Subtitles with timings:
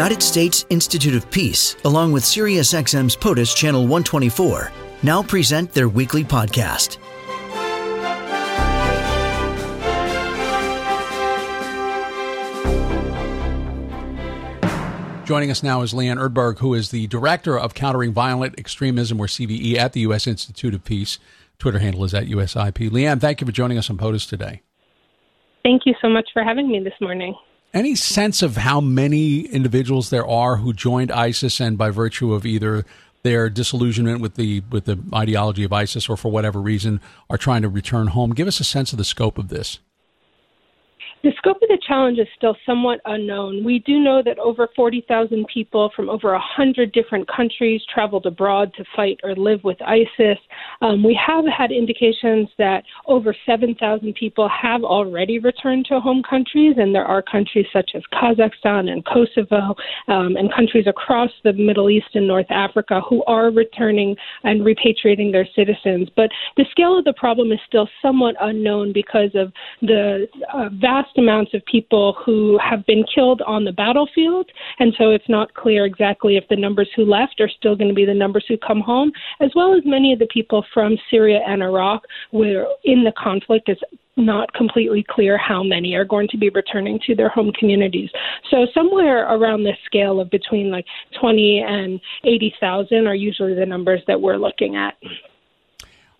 [0.00, 4.72] United States Institute of Peace, along with SiriusXM's POTUS Channel 124,
[5.02, 6.96] now present their weekly podcast.
[15.26, 19.26] Joining us now is Leanne Erdberg, who is the Director of Countering Violent Extremism, or
[19.26, 20.26] CVE, at the U.S.
[20.26, 21.18] Institute of Peace.
[21.58, 22.88] Twitter handle is at USIP.
[22.88, 24.62] Leanne, thank you for joining us on POTUS today.
[25.62, 27.36] Thank you so much for having me this morning.
[27.72, 32.44] Any sense of how many individuals there are who joined ISIS and by virtue of
[32.44, 32.84] either
[33.22, 37.62] their disillusionment with the with the ideology of ISIS or for whatever reason are trying
[37.62, 38.32] to return home?
[38.32, 39.78] Give us a sense of the scope of this.
[41.22, 43.62] The scope of the challenge is still somewhat unknown.
[43.62, 48.84] We do know that over 40,000 people from over 100 different countries traveled abroad to
[48.96, 50.38] fight or live with ISIS.
[50.80, 56.76] Um, we have had indications that over 7,000 people have already returned to home countries,
[56.78, 59.74] and there are countries such as Kazakhstan and Kosovo
[60.08, 65.32] um, and countries across the Middle East and North Africa who are returning and repatriating
[65.32, 66.08] their citizens.
[66.16, 69.52] But the scale of the problem is still somewhat unknown because of
[69.82, 74.94] the uh, vast vast amounts of people who have been killed on the battlefield, and
[74.98, 78.04] so it's not clear exactly if the numbers who left are still going to be
[78.04, 81.62] the numbers who come home, as well as many of the people from Syria and
[81.62, 83.78] Iraq where in the conflict is
[84.16, 88.10] not completely clear how many are going to be returning to their home communities.
[88.50, 90.84] So somewhere around this scale of between like
[91.18, 94.94] 20 and 80,000 are usually the numbers that we're looking at.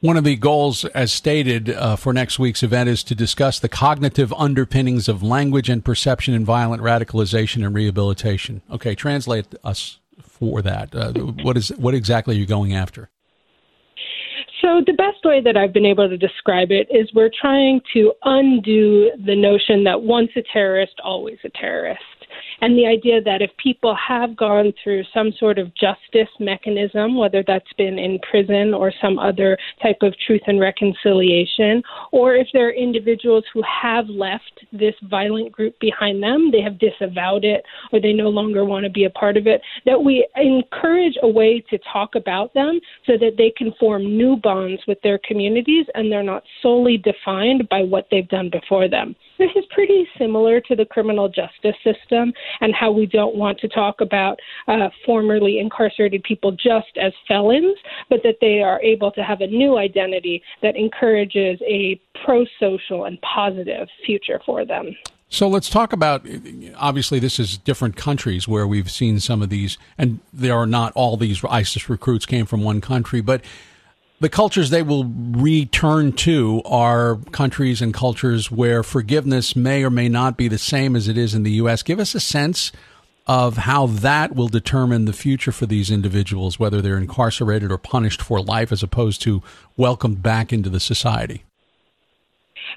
[0.00, 3.68] One of the goals, as stated uh, for next week's event, is to discuss the
[3.68, 8.62] cognitive underpinnings of language and perception in violent radicalization and rehabilitation.
[8.70, 10.94] Okay, translate us for that.
[10.94, 13.10] Uh, what is what exactly are you going after?
[14.60, 18.12] So, the best way that I've been able to describe it is we're trying to
[18.22, 22.17] undo the notion that once a terrorist, always a terrorist
[22.60, 27.44] and the idea that if people have gone through some sort of justice mechanism, whether
[27.46, 31.82] that's been in prison or some other type of truth and reconciliation,
[32.12, 36.78] or if there are individuals who have left this violent group behind them, they have
[36.78, 40.26] disavowed it, or they no longer want to be a part of it, that we
[40.36, 44.98] encourage a way to talk about them so that they can form new bonds with
[45.02, 49.14] their communities and they're not solely defined by what they've done before them.
[49.48, 53.68] This is pretty similar to the criminal justice system and how we don't want to
[53.68, 57.76] talk about uh, formerly incarcerated people just as felons,
[58.10, 63.04] but that they are able to have a new identity that encourages a pro social
[63.04, 64.94] and positive future for them.
[65.28, 66.26] So let's talk about
[66.76, 70.92] obviously, this is different countries where we've seen some of these, and there are not
[70.94, 73.42] all these ISIS recruits came from one country, but
[74.20, 80.08] the cultures they will return to are countries and cultures where forgiveness may or may
[80.08, 81.82] not be the same as it is in the U.S.
[81.82, 82.72] Give us a sense
[83.26, 88.22] of how that will determine the future for these individuals, whether they're incarcerated or punished
[88.22, 89.42] for life as opposed to
[89.76, 91.44] welcomed back into the society.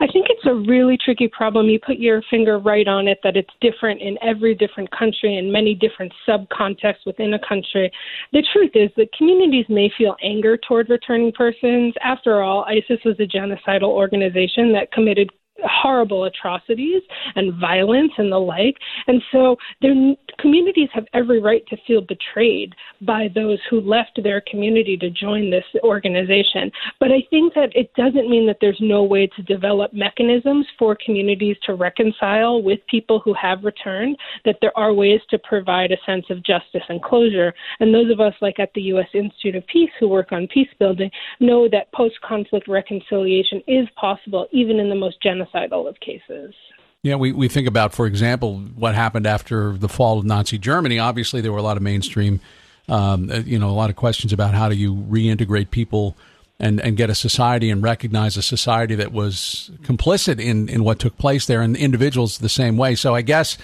[0.00, 1.66] I think it's a really tricky problem.
[1.66, 5.52] You put your finger right on it that it's different in every different country and
[5.52, 7.90] many different sub contexts within a country.
[8.32, 11.94] The truth is that communities may feel anger toward returning persons.
[12.02, 15.30] After all, ISIS was a genocidal organization that committed
[15.64, 17.02] horrible atrocities
[17.34, 18.76] and violence and the like.
[19.06, 19.94] And so their
[20.38, 25.50] communities have every right to feel betrayed by those who left their community to join
[25.50, 26.70] this organization.
[27.00, 30.96] But I think that it doesn't mean that there's no way to develop mechanisms for
[31.04, 35.96] communities to reconcile with people who have returned, that there are ways to provide a
[36.06, 37.52] sense of justice and closure.
[37.80, 39.08] And those of us, like at the U.S.
[39.14, 44.46] Institute of Peace, who work on peace building, know that post conflict reconciliation is possible
[44.52, 46.54] even in the most genocidal genocidal of cases.
[47.02, 50.98] Yeah, we, we think about, for example, what happened after the fall of Nazi Germany.
[50.98, 52.40] Obviously, there were a lot of mainstream,
[52.88, 56.16] um, uh, you know, a lot of questions about how do you reintegrate people
[56.58, 60.98] and, and get a society and recognize a society that was complicit in, in what
[60.98, 62.96] took place there and individuals the same way.
[62.96, 63.56] So I guess,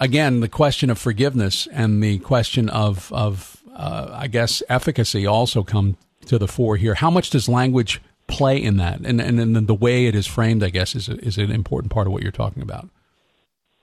[0.00, 5.62] again, the question of forgiveness and the question of, of uh, I guess, efficacy also
[5.62, 6.94] come to the fore here.
[6.94, 8.00] How much does language
[8.32, 11.14] play in that, and and, and the way it is framed, I guess, is a,
[11.24, 12.88] is an important part of what you're talking about.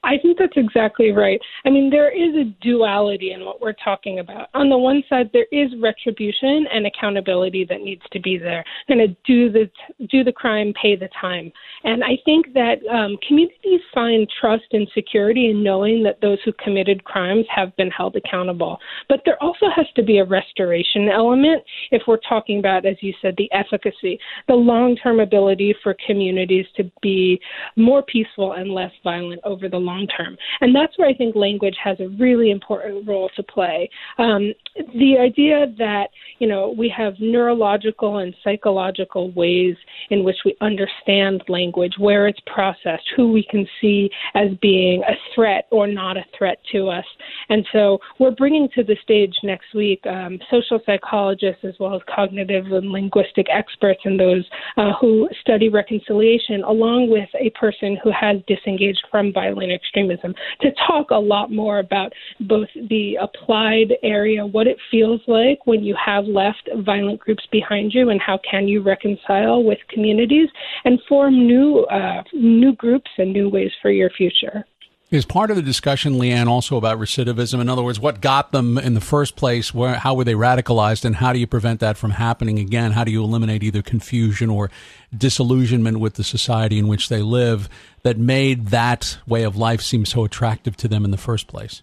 [0.10, 1.40] I think that's exactly right.
[1.66, 4.50] I mean, there is a duality in what we're talking about.
[4.56, 8.66] On the one side, there is retribution and accountability that needs to be there.
[8.88, 9.70] Kind of do the
[10.10, 11.52] do the crime, pay the time.
[11.84, 16.54] And I think that um, communities find trust and security in knowing that those who
[16.54, 18.80] committed crimes have been held accountable.
[19.10, 23.14] But there also has to be a restoration element if we're talking about, as you
[23.22, 27.40] said, the efficacy, the long term ability for communities to be
[27.76, 30.38] more peaceful and less violent over the long long term.
[30.62, 33.90] And that's where I think language has a really important role to play.
[34.18, 36.08] Um, the idea that
[36.40, 39.76] you know we have neurological and psychological ways
[40.10, 45.14] in which we understand language, where it's processed, who we can see as being a
[45.36, 47.06] threat or not a threat to us,
[47.50, 52.02] and so we're bringing to the stage next week um, social psychologists as well as
[52.14, 54.46] cognitive and linguistic experts and those
[54.78, 60.70] uh, who study reconciliation, along with a person who has disengaged from violent extremism, to
[60.88, 65.96] talk a lot more about both the applied area, what it feels like when you
[66.04, 70.50] have left violent groups behind you, and how can you reconcile with communities
[70.86, 74.66] and form new uh, new groups and new ways for your future.
[75.12, 77.60] Is part of the discussion, Leanne, also about recidivism?
[77.60, 79.74] In other words, what got them in the first place?
[79.74, 82.92] Where, how were they radicalized, and how do you prevent that from happening again?
[82.92, 84.70] How do you eliminate either confusion or
[85.16, 87.70] disillusionment with the society in which they live
[88.04, 91.82] that made that way of life seem so attractive to them in the first place?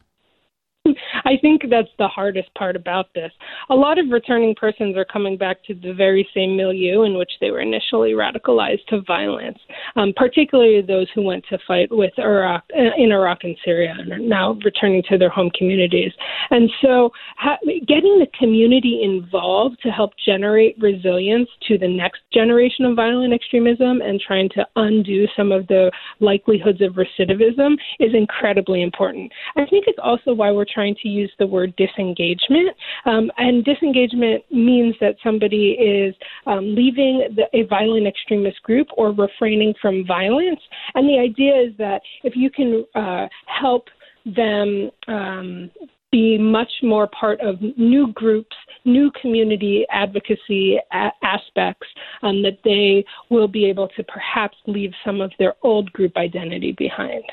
[1.26, 3.32] I think that's the hardest part about this.
[3.69, 7.32] A lot of returning persons are coming back to the very same milieu in which
[7.40, 9.58] they were initially radicalized to violence,
[9.96, 14.12] um, particularly those who went to fight with Iraq uh, in Iraq and Syria and
[14.12, 16.12] are now returning to their home communities.
[16.51, 22.85] And so, ha- getting the community involved to help generate resilience to the next generation
[22.85, 25.91] of violent extremism and trying to undo some of the
[26.21, 29.33] likelihoods of recidivism is incredibly important.
[29.57, 32.71] I think it's also why we're trying to use the word disengagement.
[33.05, 36.15] Um, and disengagement means that somebody is
[36.47, 40.61] um, leaving the, a violent extremist group or refraining from violence.
[40.95, 43.89] And the idea is that if you can uh, help
[44.25, 45.71] them um,
[46.12, 51.87] be much more part of new groups, new community advocacy a- aspects,
[52.23, 56.73] um, that they will be able to perhaps leave some of their old group identity
[56.73, 57.25] behind.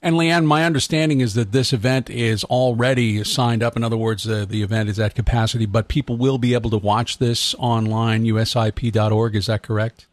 [0.00, 3.76] And Leanne, my understanding is that this event is already signed up.
[3.76, 6.78] In other words, uh, the event is at capacity, but people will be able to
[6.78, 9.34] watch this online, usip.org.
[9.34, 10.07] Is that correct?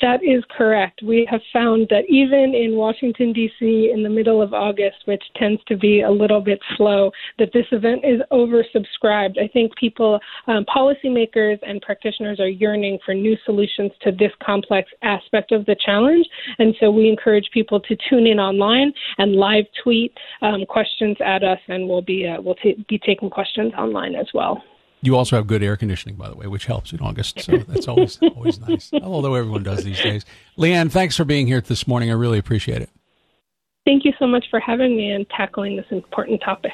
[0.00, 1.02] That is correct.
[1.02, 5.60] We have found that even in Washington, D.C., in the middle of August, which tends
[5.66, 9.38] to be a little bit slow, that this event is oversubscribed.
[9.42, 14.88] I think people, um, policymakers, and practitioners are yearning for new solutions to this complex
[15.02, 16.26] aspect of the challenge.
[16.60, 21.42] And so we encourage people to tune in online and live tweet um, questions at
[21.42, 24.62] us, and we'll be, uh, we'll t- be taking questions online as well.
[25.00, 27.40] You also have good air conditioning, by the way, which helps in August.
[27.40, 28.90] So that's always always nice.
[29.02, 30.24] Although everyone does these days.
[30.56, 32.10] Leanne, thanks for being here this morning.
[32.10, 32.90] I really appreciate it.
[33.84, 36.72] Thank you so much for having me and tackling this important topic.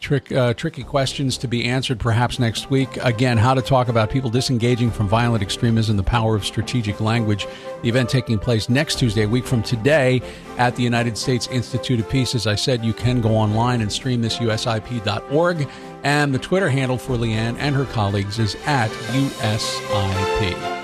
[0.00, 2.96] Trick, uh, tricky questions to be answered perhaps next week.
[3.04, 7.46] Again, how to talk about people disengaging from violent extremism, the power of strategic language.
[7.82, 10.22] The event taking place next Tuesday, a week from today,
[10.56, 12.34] at the United States Institute of Peace.
[12.34, 15.68] As I said, you can go online and stream this usip.org.
[16.04, 20.80] And the Twitter handle for Leanne and her colleagues is at USIP.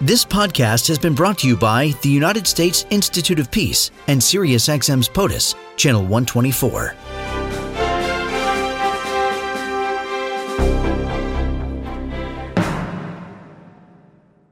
[0.00, 4.20] This podcast has been brought to you by the United States Institute of Peace and
[4.20, 6.94] SiriusXM's POTUS, Channel 124.